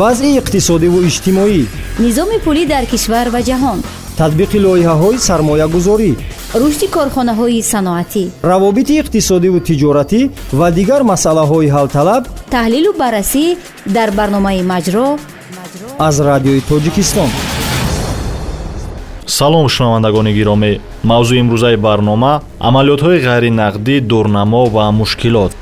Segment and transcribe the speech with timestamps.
[0.00, 1.60] вазъи иқтисодиву иҷтимоӣ.
[2.04, 3.78] Низоми пулӣ дар кишвар ва ҷаҳон.
[4.20, 6.10] Татбиқи лоиҳаҳои сармоягузорӣ.
[6.60, 8.24] Рушди корхонаҳои саноатӣ.
[8.50, 10.20] Равобити иқтисодиву тиҷоратӣ
[10.58, 12.22] ва дигар масъалаҳои ҳалталаб.
[12.54, 13.44] Таҳлилу баррасӣ
[13.96, 15.06] дар барномаи маҷро.
[16.08, 17.30] Аз радиои тоҷикистон.
[19.38, 20.72] Салом шунавандагони гиромӣ.
[21.10, 22.34] Мавзӯи имрӯзаи барнома
[22.68, 25.52] амалиётҳои ғайринақдӣ дурнамо ва мушкилот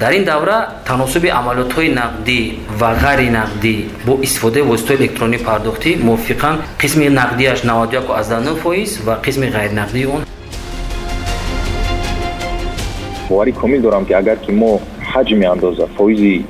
[0.00, 2.40] дар ин давра таносуби амалиётҳои нақдӣ
[2.80, 3.74] ва ғайри нақдӣ
[4.06, 10.22] бо истифодаи воситаҳои электронии пардохтӣ мувофиқан қисми нақдияш 91 фоиз ва қисми ғайринақдии он.
[13.28, 14.80] Боварӣ комил дорам ки агар ки мо
[15.12, 16.44] ҳаҷми андоза фоизи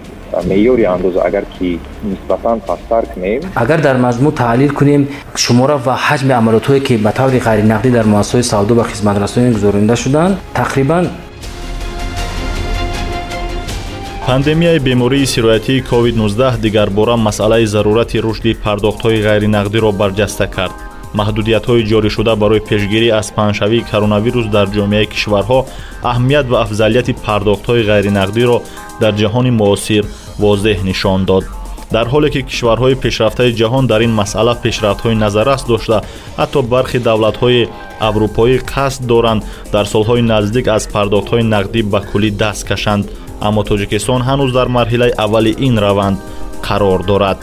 [0.45, 6.33] меъёри андоза агар ки нисбатан пасттар кунем агар дар маҷмӯъ таҳлил кунем шумора ва ҳаҷми
[6.41, 11.05] амалиётҳое ки ба таври ғайринақдӣ дар муассисаҳои савдо ва хизматрасонӣ гузаронида шуданд тақрибан
[14.27, 20.75] пандемияи бемории сироятии covid-19 дигарбора масъалаи зарурати рушди пардохтҳои ғайринақдиро барҷаста кард.
[21.19, 25.61] Маҳдудиятҳои ҷоришуда барои пешгирӣ аз паҳншавии коронавирус дар ҷомеаи кишварҳо
[26.11, 28.57] аҳамият ва афзалияти пардохтҳои ғайринақдиро
[29.03, 30.05] дар ҷаҳони муосир
[30.45, 31.45] возеҳ нишон дод.
[31.95, 35.99] Дар ҳоле ки кишварҳои пешрафтаи ҷаҳон дар ин масъала пешрафтҳои назаррас дошта
[36.41, 37.69] ҳатто бархи давлатҳои
[38.09, 39.43] аврупоӣ қасд доранд
[39.75, 43.05] дар солҳои наздик аз пардохтҳои нақдӣ ба куллӣ даст кашанд
[43.47, 46.19] аммо тоҷикистон ҳанӯз дар марҳилаи аввали ин раванд
[46.67, 47.39] қарор дорад.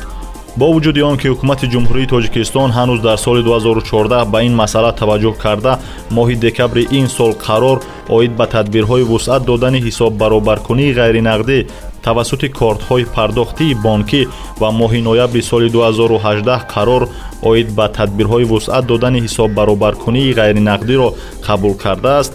[0.57, 5.35] Бо вуҷуди он ки ҳукумати ҷумҳурии тоҷикистон ҳанӯз дар соли 2014 ба ин масъала таваҷҷӯҳ
[5.43, 5.79] карда
[6.17, 7.77] моҳи декабри ин сол қарор
[8.09, 11.57] оид ба тадбирҳои вусъат додани ҳисоббаробаркунии ғайринақдӣ
[12.07, 14.21] тавассути кортҳои пардохтии бонкӣ
[14.61, 17.03] ва моҳи ноябри соли 2018 қарор
[17.49, 21.07] оид ба тадбирҳои вусъат додани ҳисоббаробаркунии ғайринақдиро
[21.47, 22.33] қабул кардааст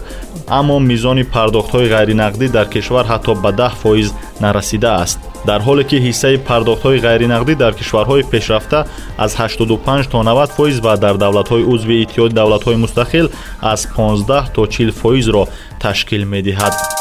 [0.59, 4.07] аммо мизони пардохтҳои ғайринақдӣ дар кишвар ҳатто ба 10 фоиз
[4.43, 5.19] нарасидааст.
[5.49, 8.79] Дар ҳоле ки ҳиссаи пардохтҳои ғайринақдӣ дар кишварҳои пешрафта
[9.17, 13.25] аз 85 то 90 фоиз ва дар давлатҳои узви иттиҳоди давлатҳои мустақил
[13.61, 15.43] аз 15 то 40 фоизро
[15.79, 16.98] ташкил медиҳад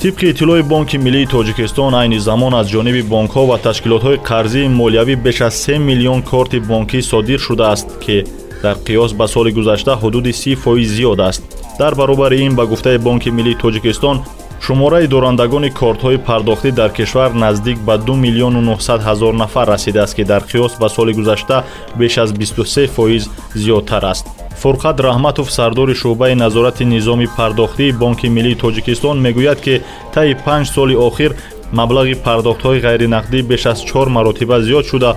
[0.00, 5.40] тибқи иттилои бонки миллии тоҷикистон айни замон аз ҷониби бонкҳо ва ташкилотҳои қарзии молиявӣ беш
[5.48, 8.24] аз 3 миллион корти бонкӣ содир шудааст ки
[8.62, 11.42] дар қиёс ба соли гузашта ҳудуди си фоиз зиёд аст.
[11.78, 14.16] Дар баробари ин ба гуфтаи бонки миллии тоҷикистон
[14.64, 20.24] шумораи дорандагони кортҳои пардохтӣ дар кишвар наздик ба 2 миллиону 900 ҳазор нафар расидааст ки
[20.24, 21.64] дар қиёс ба соли гузашта
[21.98, 28.60] беш аз 23 фоиз зиёдтар аст фурқат раҳматов сардори шуъбаи назорати низоми пардохтии бонки миллии
[28.62, 29.74] тоҷикистон мегӯяд ки
[30.14, 31.32] таи панҷ соли охир
[31.78, 35.10] маблағи пардохтҳои ғайринақдӣ беш аз чор маротиба зиёд шуда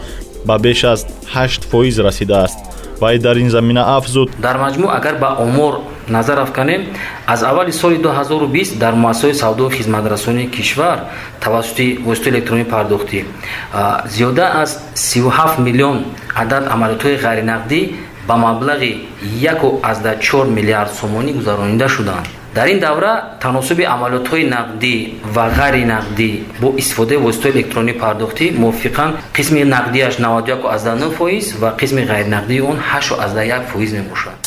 [0.48, 1.00] ба беш аз
[1.34, 2.60] ҳашт фоиз расидааст.
[3.02, 4.30] Вай дар ин замина афзуд.
[4.40, 5.74] Дар маҷмӯъ агар ба омор
[6.08, 6.82] назар афканем
[7.28, 11.00] аз аввали соли 2020 дар муассисаҳои савдоу хизматрасонии кишвар
[11.40, 13.26] тавассути воситаи электронии пардохтӣ.
[14.16, 16.06] Зиёда аз 37 миллион
[16.36, 17.80] адад амалиётҳои ғайринақдӣ
[18.28, 18.92] ба маблағи
[19.42, 22.28] 14 миллиард сомонӣ гузаронида шуданд.
[22.56, 24.94] Дар ин давра таносуби амалиётҳои нақдӣ
[25.36, 26.30] ва ғайри нақдӣ
[26.62, 33.64] бо истифодаи воситаҳои электронии пардохтӣ мувофиқан қисми нақдияш 91 фоиз ва қисми ғайринақдии он 81
[33.72, 34.38] фоиз мебошад.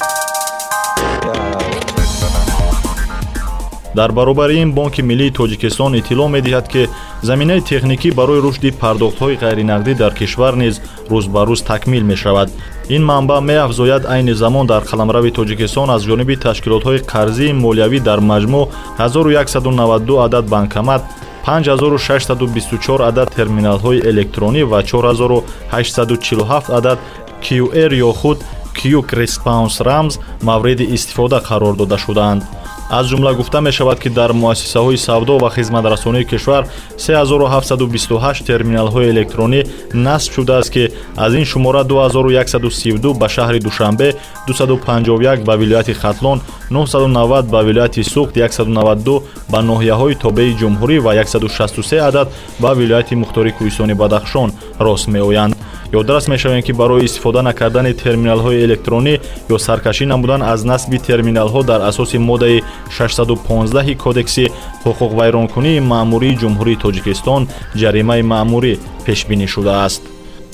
[3.96, 6.88] Дар баробари ин бонки миллии тоҷикистон иттилоъ медиҳад ки
[7.22, 10.74] заминаи техникӣ барои рушди пардохтҳои ғайринақдӣ дар кишвар низ
[11.10, 12.48] рӯз ба рӯз такмил мешавад
[12.88, 18.62] ин манбаъ меафзояд айни замон дар қаламрави тоҷикистон аз ҷониби ташкилотҳои қарзии молиявӣ дар маҷмӯъ
[18.98, 21.02] 1192 адад банкомат
[21.46, 26.98] 5624 адад терминалҳои электронӣ ва 4847 адад
[27.46, 28.38] qr ё худ
[28.78, 32.42] quick response рамз мавриди истифода қарор дода шудаанд
[32.90, 36.64] аз ҷумла гуфта мешавад ки дар муассисаҳои савдо ва хизматрасонии кишвар
[36.98, 39.60] 3728 терминалҳои электронӣ
[39.94, 40.84] насб шудааст ки
[41.16, 44.14] аз ин шумора 2132 ба шаҳри душанбе
[44.46, 46.40] 251 ба вилояти хатлон
[46.70, 52.28] 990 ба вилояти суғд 192 ба ноҳияҳои тобеи ҷумҳурӣ ва 163 адад
[52.60, 55.56] ба вилояти мухтори кӯҳистони бадахшон рост меоянд.
[55.92, 59.14] Ёдрас мешавем ки барои истифода накардани терминалҳои электронӣ
[59.54, 64.44] ё саркашӣ намудан аз насби терминалҳо дар асоси моддаи 615 кодекси
[64.84, 67.42] ҳуқуқвайронкунии маъмурии ҷумҳурии тоҷикистон
[67.80, 68.72] ҷаримаи маъмурӣ
[69.06, 70.02] пешбинӣ шудааст.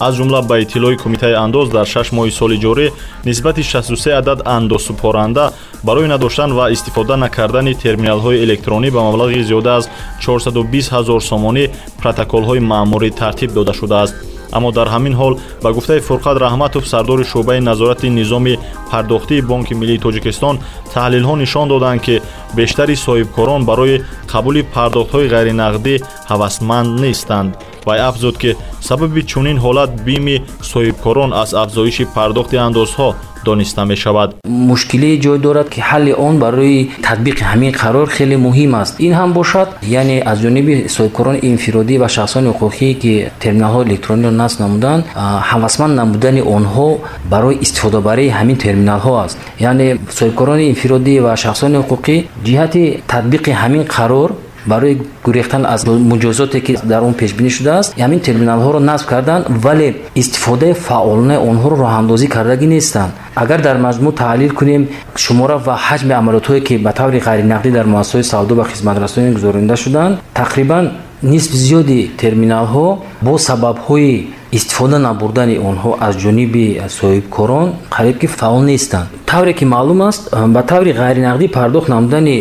[0.07, 2.87] аз ҷумла ба иттилои кумитаи андоз дар шаш моҳи соли ҷорӣ
[3.29, 5.45] нисбати 63 адад андозсупоранда
[5.87, 9.85] барои надоштан ва истифода накардани терминалҳои электронӣ ба маблағи зиёда аз
[10.21, 11.65] 420 ҳазор сомонӣ
[12.01, 14.15] протоколҳои маъмурӣ тартиб дода шудааст
[14.57, 18.55] аммо дар ҳамин ҳол ба гуфтаи фурқат раҳматов сардори шуъбаи назорати низоми
[18.91, 20.57] пардохтии бонки миллии тоҷикистон
[20.95, 22.15] таҳлилҳо нишон доданд ки
[22.59, 24.03] бештари соҳибкорон барои
[24.33, 25.95] қабули пардохтҳои ғайринақдӣ
[26.31, 27.51] ҳавасманд нестанд
[27.87, 28.51] вай афзуд ки
[28.89, 30.37] сабаби чунин ҳолат бими
[30.73, 33.09] соҳибкорон аз афзоиши пардохти андозҳо
[33.45, 34.35] дониста мешавад.
[34.49, 38.95] Мушкилие ҷой дорад ки ҳалли он барои татбиқи ҳамин қарор хеле муҳим аст.
[39.07, 43.13] Ин ҳам бошад яъне аз ҷониби соҳибкорони инфиродӣ ва шахсони ҳуқуқӣ ки
[43.43, 45.03] терминалҳои электрониро насб намуданд
[45.51, 46.89] ҳавасманд намудани онҳо
[47.33, 49.37] барои истифодабарии ҳамин терминалҳо аст.
[49.71, 52.17] Яъне соҳибкорони инфиродӣ ва шахсони ҳуқуқӣ
[52.47, 54.31] ҷиҳати татбиқи ҳамин қарор
[54.67, 60.73] барои гурехтан аз муҷозоте ки дар он пешбинӣ шудааст ҳамин терминалҳоро насб карданд вале истифодаи
[60.87, 63.13] фаъолонаи онҳоро роҳандозӣ кардагӣ нестанд.
[63.43, 64.83] Агар дар маҷмӯъ таҳлил кунем
[65.25, 70.15] шумора ва ҳаҷми амалиётҳое ки ба таври ғайринақдӣ дар муассисаҳои савдо ва хизматрасонӣ гузаронида шуданд
[70.41, 70.85] тақрибан
[71.23, 72.87] нисби зиёди терминалҳо
[73.27, 74.27] бо сабабҳои
[74.59, 76.67] истифода набурдани онҳо аз ҷониби
[76.99, 77.67] соҳибкорон
[77.97, 80.23] қариб ки фаъол нестанд тавре ки маълум аст
[80.55, 82.37] ба таври ғайринақдӣ пардохт намудани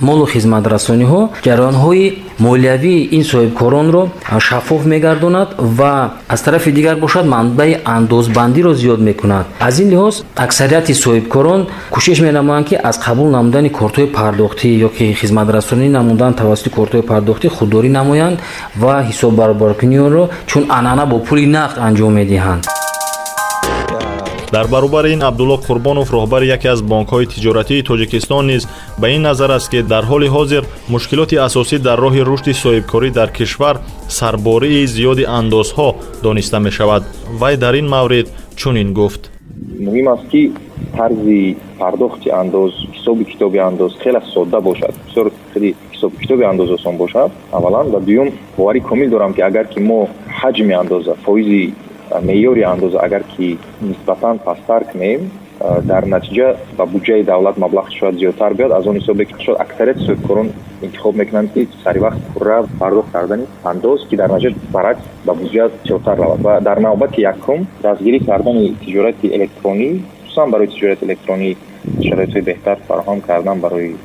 [0.00, 2.04] молу хизматрасониҳо ҷараёнҳои
[2.46, 4.02] молиявии ин соҳибкоронро
[4.48, 5.48] шаффоф мегардонад
[5.78, 5.92] ва
[6.28, 9.46] аз тарафи дигар бошад манбаи андозбандиро зиёд мекунад.
[9.60, 11.60] Аз ин лиҳоз аксарияти соҳибкорон
[11.94, 17.48] кӯшиш менамоянд ки аз қабул намудани кортҳои пардохтӣ ё ки хизматрасонӣ намудан тавассути кортҳои пардохтӣ
[17.56, 18.36] худдорӣ намоянд
[18.82, 22.62] ва ҳисоббарбаркунии онро чун анъана бо пули нақд анҷом медиҳанд
[24.52, 28.62] дар баробари ин абдулло қурбонов роҳбари яке аз бонкҳои тиҷоратии тоҷикистон низ
[29.00, 30.62] ба ин назар аст ки дар ҳоли ҳозир
[30.94, 33.76] мушкилоти асосӣ дар роҳи рушди соҳибкорӣ дар кишвар
[34.08, 35.88] сарбории зиёди андозҳо
[36.22, 37.02] дониста мешавад.
[37.40, 38.26] Вай дар ин маврид
[38.56, 39.22] чунин гуфт?
[39.86, 40.52] Муҳим аст ки
[40.96, 44.94] тарзи пардохти андоз ҳисоби китоби андоз хеле содда бошад.
[45.06, 47.30] Бисёр хеле ҳисоби китоби андоз осон бошад.
[47.52, 48.28] Аввалан ва дуюм
[48.58, 50.08] боварӣ комил дорам ки агар ки мо
[50.40, 51.74] ҳаҷми андоза фоизи
[52.20, 55.30] меъёри андоза агар ки нисбатан пасттар кунем
[55.84, 60.04] дар натиҷа ба буҷаи давлат маблағ шояд зиёдтар биёд аз он ҳисобе ки шояд аксарияти
[60.06, 60.48] соҳибкорон
[60.82, 66.16] интихоб мекунанд ки саривақт пурра пардохт кардани андоз ки дар натиҷа баръакс ба буҷа зиёдтар
[66.18, 66.40] равад.
[66.40, 70.00] Ва дар навбати якум дастгирӣ кардани тиҷорати электронӣ
[70.32, 71.50] хусусан барои тиҷорати электронӣ
[72.08, 73.96] шароитҳои беҳтар фароҳам кардан барои э,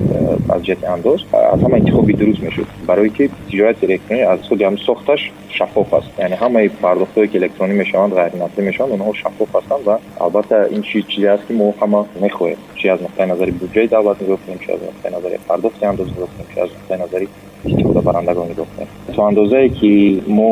[0.54, 1.20] аз ҷиҳати андоз.
[1.54, 5.22] Аз ҳама интихоби дуруст мешуд барое ки тиҷорати электронӣ аз худи ҳам сохташ
[5.58, 6.10] шаффоф аст.
[6.26, 9.96] Яъне ҳамаи пардохтҳое ки электронӣ мешаванд ғайринақдӣ мешаванд онҳо шаффоф ҳастанд ва
[10.26, 10.82] албатта ин
[11.12, 12.60] чизе аст ки мо ҳама мехоҳем.
[12.80, 16.30] Чи аз нуқтаи назари буҷаи давлат нигоҳ кунем чи аз нуқтаи назари пардохти андоз нигоҳ
[16.34, 17.28] кунем чи аз нуқтаи назари
[17.70, 18.90] истифодабарандагон нигоҳ кунем.
[19.16, 19.92] То андозае ки
[20.38, 20.50] мо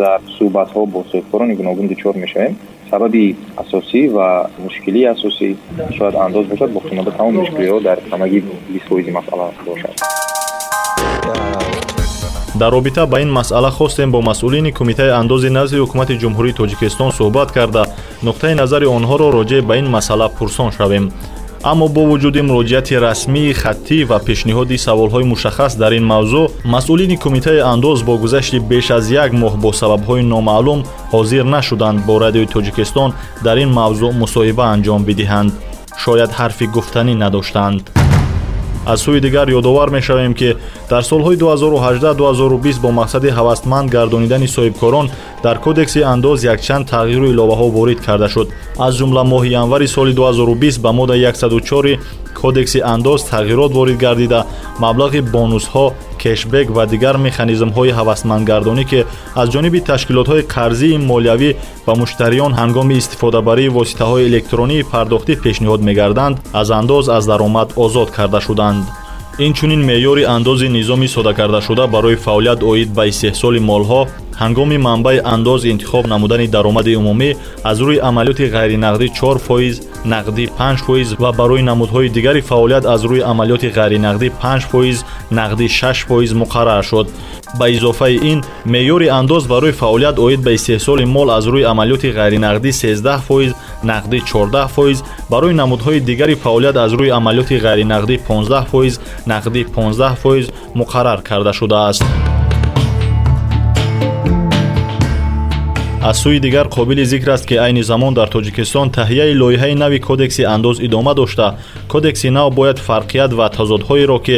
[0.00, 2.54] дар суҳбатҳо бо соҳибкорони гуногун дучор мешавем
[2.90, 5.48] сабаби асосӣ ва мушкилии асосӣ
[5.96, 8.38] шояд андоз бошад бо хиноба тамом мушкилиҳо дар ҳамагӣ
[8.72, 9.94] бист фоизи масъала бошад.
[12.58, 17.52] Дар робита ба ин масъала хостем бо масъулини кумитаи андози назди ҳукумати ҷумҳурии тоҷикистон суҳбат
[17.52, 17.82] карда.
[18.26, 21.04] Нуқтаи назари онҳоро роҷеъ ба ин масъала пурсон шавем
[21.62, 27.60] аммо бо вуҷуди муроҷиати расмии хаттӣ ва пешниҳоди саволҳои мушаххас дар ин мавзӯъ масъулини кумитаи
[27.72, 30.80] андоз бо гузашти беш аз як моҳ бо сабабҳои номаълум
[31.12, 33.10] ҳозир нашуданд бо радиои тоҷикистон
[33.44, 35.50] дар ин мавзӯъ мусоҳиба анҷом бидиҳанд.
[36.02, 37.97] Шояд ҳарфи гуфтанӣ надоштанд
[38.92, 40.56] аз сӯи дигар ёдовар мешавем ки
[40.90, 45.06] дар солҳои 2018-2020 бо мақсади ҳавасманд гардонидани соҳибкорон
[45.44, 48.48] дар кодекси андоз якчанд тағйиру иловаҳо ворид карда шуд.
[48.86, 51.98] Аз ҷумла моҳи январи соли 2020 ба моддаи 104
[52.40, 54.40] кодекси андоз тағйирот ворид гардида.
[54.84, 55.84] Маблағи бонусҳо
[56.22, 59.00] кешбек ва дигар механизмҳои ҳавасмандгардонӣ ки
[59.40, 61.50] аз ҷониби ташкилотҳои қарзии молиявӣ
[61.86, 68.40] ба муштариён ҳангоми истифодабарии воситаҳои электронии пардохтӣ пешниҳод мегарданд аз андоз аз даромад озод карда
[68.46, 68.84] шуданд
[69.46, 74.00] инчунин меъёри андози низоми содакардашуда барои фаъолият оид ба истеҳсоли молҳо
[74.42, 77.30] ҳангоми манбаи андоз интихоб намудани даромади умумӣ
[77.70, 79.74] аз рӯи амалиёти ғайринақдӣ 4 фоиз
[80.12, 84.98] нақдӣ 5 фоиз ва барои намудҳои дигари фаъолият аз рӯи амалиёти ғайринақдӣ 5 фоиз
[85.38, 87.06] нақдӣ 6 фоиз муқаррар шуд
[87.58, 88.38] ба изофаи ин
[88.72, 93.52] меъёри андоз барои фаъолият оид ба истеҳсоли мол аз рӯи амалиёти ғайринақдӣ 13 фоиз
[93.90, 94.98] нақдӣ 14 фоиз
[95.30, 98.94] барои намудҳои дигари фаъолият аз рӯи амалиёти ғайринақдӣ 15 фоиз
[99.26, 100.46] нақдӣ 15 фоиз
[100.80, 102.27] муқаррар карда шудааст
[106.10, 110.42] аз сӯи дигар қобили зикр аст ки айни замон дар тоҷикистон таҳияи лоиҳаи нави кодекси
[110.54, 111.46] андоз идома дошта
[111.92, 114.36] кодекси нав бояд фарқият ва тазодҳоеро ки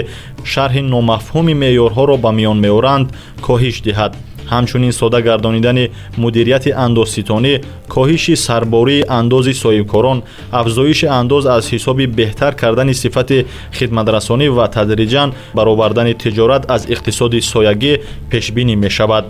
[0.53, 3.07] шарҳи номафҳуми меъёрҳоро ба миён меоранд
[3.47, 4.13] коҳиш диҳад
[4.53, 5.85] ҳамчунин сода гардонидани
[6.23, 7.55] мудирияти андозситонӣ
[7.95, 10.19] коҳиши сарбории андози соҳибкорон
[10.61, 13.39] афзоиши андоз аз ҳисоби беҳтар кардани сифати
[13.79, 17.93] хидматрасонӣ ва тадриҷан баровардани тиҷорат аз иқтисоди соягӣ
[18.31, 19.25] пешбинӣ мешавад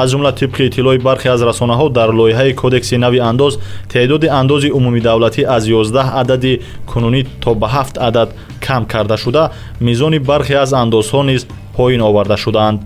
[0.00, 3.54] аз ҷумла тибқи иттилои бархе аз расонаҳо дар лоиҳаи кодекси нави андоз
[3.92, 6.52] теъдоди андози умумидавлатӣ аз 11 адади
[6.90, 8.28] кунунӣ то ба 7 адад
[8.66, 9.50] кам карда шуда
[9.80, 11.42] мизони бархе аз андозҳо низ
[11.76, 12.80] поин оварда шудаанд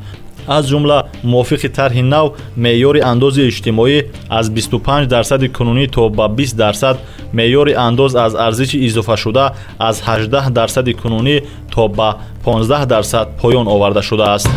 [0.47, 2.27] аз ҷумла мувофиқи тарҳи нав
[2.65, 3.99] меъёри андози иҷтимоӣ
[4.39, 6.97] аз 25 дарсади кунунӣ то ба 20 дарсад
[7.33, 11.37] меъёри андоз аз арзиши изофашуда аз 18 дарсади кунунӣ
[11.75, 12.09] то ба
[12.45, 14.51] 15 дарсад поён оварда шудааст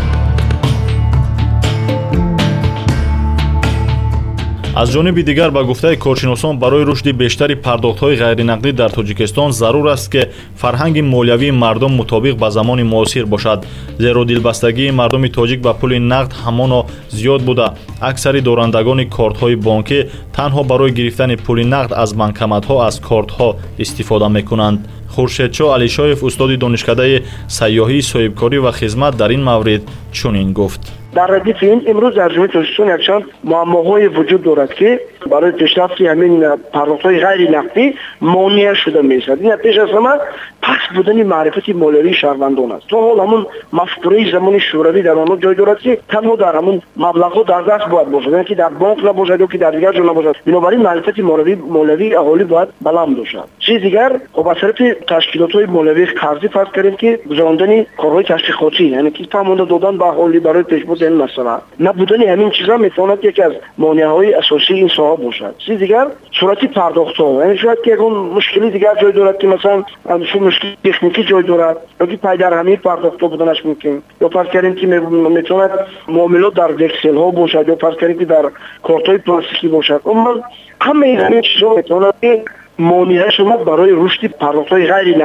[4.77, 10.12] аз ҷониби дигар ба гуфтаи коршиносон барои рушди бештари пардохтҳои ғайринақдӣ дар тоҷикистон зарур аст
[10.13, 10.22] ки
[10.62, 13.60] фарҳанги молиявии мардум мутобиқ ба замони муосир бошад
[14.03, 16.79] зеро дилбастагии мардуми тоҷик ба пули нақд ҳамоно
[17.17, 17.67] зиёд буда
[18.10, 20.00] аксари дорандагони кортҳои бонкӣ
[20.38, 23.50] танҳо барои гирифтани пули нақд аз банкоматҳо аз кортҳо
[23.84, 24.79] истифода мекунанд
[25.13, 27.24] хуршедшо алишоев устоди донишкадаи
[27.60, 29.84] сайёҳии соҳибкорӣ ва хизмат дар ин маврид
[30.17, 30.84] чунин гуфт
[31.17, 34.89] дар радифи ин имрӯз дар ҷумҳури тоҷикистон якчанд муаммоҳое вуҷуд дорад ки
[35.34, 36.34] барои пешрафти ҳамин
[36.75, 37.84] пардохтҳои ғайри нақдӣ
[38.34, 40.13] монеа шуда меистад ин пеш аз ҳама
[40.65, 42.88] паст будани маърифати молиявии шаҳрвандон аст.
[42.91, 43.41] То ҳол ҳамун
[43.79, 48.10] мафкураи замони шӯравӣ дар онҳо ҷой дорад ки танҳо дар ҳамун маблағҳо дар даст бояд
[48.15, 50.36] бошад яъне ки дар бонк набошад ё ки дар дигар ҷо набошад.
[50.45, 51.22] Бинобар ин маърифати
[51.77, 53.48] молиявии аҳолӣ бояд баланд бошад.
[53.60, 59.12] Чизи дигар хоб аз тарафи ташкилотҳои молиявии қарзӣ фарз кардем ки гузарондани корҳои ташвиқотӣ яъне
[59.12, 63.54] ки фаҳмонда додан ба аҳолӣ барои пешбурди ин масъала набудани ҳамин чиза метавонад яке аз
[63.78, 65.58] монеаҳои асосии ин соҳа бошад.
[65.58, 66.08] Чизи дигар
[66.40, 69.86] сурати пардохтҳо яъне шояд ки ягон мушкили дигар ҷой дорад ки масалан
[70.32, 73.96] шу мушкили техникӣ ҷой дорад ёки пайдарҳамии пардохтҳо буданаш мумкин.
[74.26, 75.72] Ё фарз кардем ки метавонад
[76.08, 78.46] муомилот дар векселҳо бошад ё фарз кардем ки дар
[78.88, 80.02] кортҳои пластикӣ бошад.
[80.12, 80.38] Умуман
[80.88, 82.32] ҳамаи ҳамин чизҳо метавонад ки
[82.78, 85.16] монеа шумад барои рушди пардохтҳои ғайри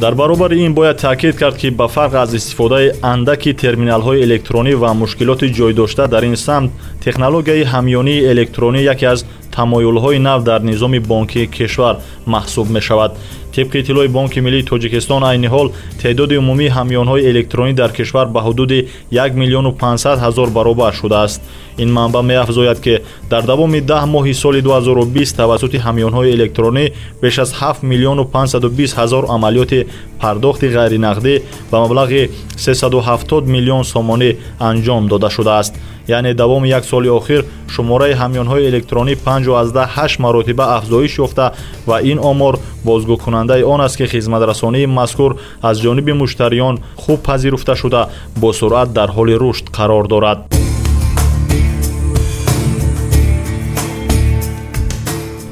[0.00, 4.94] дар баробари ин бояд таъкид кард ки ба фарқ аз истифодаи андаки терминалҳои электронӣ ва
[4.94, 6.70] мушкилоти ҷойдошта дар ин самт
[7.04, 9.24] технологияи ҳамёнии электронӣ яке аз
[9.56, 13.12] тамоюлҳои нав дар низоми бонкии кишвар маҳсуб мешавад
[13.56, 15.68] тибқи иттилои бонки миллии тоҷикистон айни ҳол
[16.02, 18.78] теъдоди умумии ҳамёнҳои электронӣ дар кишвар ба ҳудуди
[19.10, 21.40] 1 миллиону 500 ҳазор баробар шудааст
[21.78, 22.94] ин манбаъ меафзояд ки
[23.30, 26.84] дар давоми даҳ моҳи соли 2020 тавассути ҳамёнҳои электронӣ
[27.22, 29.86] беш аз 7 миллиону 520 ҳазор амалиёти
[30.20, 31.34] пардохти ғайринақдӣ
[31.70, 35.74] ба маблағи 370 миллион сомонӣ анҷом дода шудааст
[36.08, 41.52] яъне давоми як соли охир шумораи ҳамёнҳои электронӣ 58 маротиба афзоиш ёфта
[41.86, 48.08] ва ин омор бозгӯкунандаи он аст ки хизматрасонии мазкур аз ҷониби муштариён хуб пазируфта шуда
[48.36, 50.38] бо суръат дар ҳоли рушд қарор дорад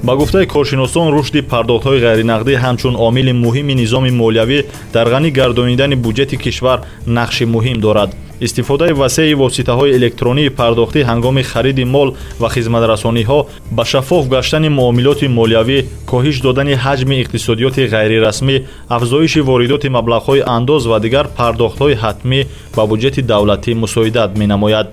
[0.04, 4.58] ба гуфтаи коршиносон рушди пардохтҳои ғайринақдӣ ҳамчун омили муҳими низоми молиявӣ
[4.94, 6.78] дар ғанӣ гардонидани буҷети кишвар
[7.18, 12.08] нақши муҳим дорад истифодаи васеи воситаҳои электронии пардохтӣ ҳангоми хариди мол
[12.40, 15.78] ва хизматрасониҳо ба шаффоф гаштани муомилоти молиявӣ
[16.10, 18.56] коҳиш додани ҳаҷми иқтисодиёти ғайрирасмӣ
[18.96, 22.40] афзоиши воридоти маблағҳои андоз ва дигар пардохтҳои ҳатмӣ
[22.76, 24.86] ба буҷети давлатӣ мусоидат менамояд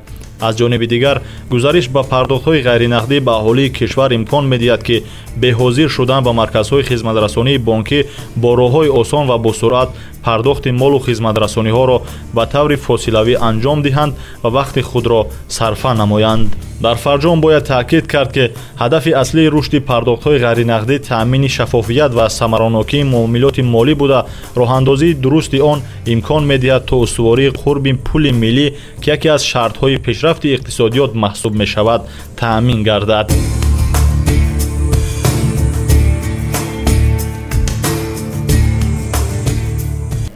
[0.47, 1.17] аз ҷониби дигар
[1.51, 4.97] гузариш ба пардохтҳои ғайринақдӣ ба аҳолии кишвар имкон медиҳад ки
[5.41, 7.99] беҳозир шудан ба марказҳои хизматрасонии бонкӣ
[8.41, 9.89] бо роҳҳои осон ва босуръат
[10.25, 11.97] пардохти молу хизматрасониҳоро
[12.35, 15.21] ба таври фосилавӣ анҷом диҳанд ва вақти худро
[15.57, 16.49] сарфа намоянд
[16.81, 18.45] дар фарҷом бояд таъкид кард ки
[18.81, 24.19] ҳадафи аслии рушди пардохтҳои ғайринақдӣ таъмини шаффофият ва самаронокии муомилоти молӣ буда
[24.59, 25.79] роҳандозии дурусти он
[26.13, 28.67] имкон медиҳад то устувории қурби пули миллӣ
[29.01, 32.01] ки яке аз шартҳои пешрафти иқтисодиёт маҳсуб мешавад
[32.39, 33.27] таъмин гардад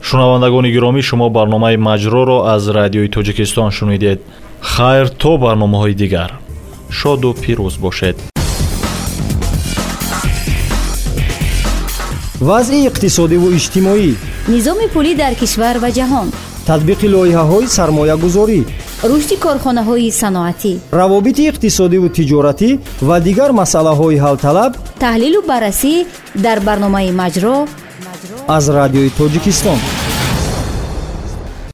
[0.07, 4.19] шунавандагони гиромӣ шумо барномаи маҷроро аз радиои тоҷикистон шунидед
[4.73, 6.31] хайр то барномаҳои дигар.
[6.99, 8.17] Шоду пирӯз бошед.
[12.47, 14.11] Вазъи иқтисодиву иҷтимоӣ.
[14.53, 16.27] Низоми пулӣ дар кишвар ва ҷаҳон.
[16.69, 18.61] Татбиқи лоиҳаҳои сармоягузорӣ.
[19.09, 20.73] Рушди корхонаҳои саноатӣ.
[20.99, 22.69] Равобити иқтисодиву тиҷоратӣ
[23.07, 24.71] ва дигар масъалаҳои ҳалталаб.
[25.03, 25.93] Таҳлилу баррасӣ
[26.45, 27.55] дар барномаи маҷро.
[28.57, 29.79] Аз радиои тоҷикистон